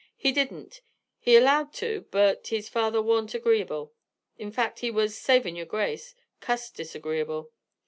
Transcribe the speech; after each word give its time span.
"He 0.15 0.31
didn't. 0.31 0.81
He 1.19 1.35
allowed 1.35 1.73
to, 1.73 2.07
but 2.09 2.47
his 2.47 2.67
father 2.67 2.99
warnt 3.03 3.35
agreeable. 3.35 3.93
In 4.39 4.51
fact 4.51 4.79
he 4.79 4.89
was 4.89 5.15
savin' 5.15 5.55
your 5.55 5.67
grace 5.67 6.15
cussed 6.39 6.73
disagreeable. 6.75 7.51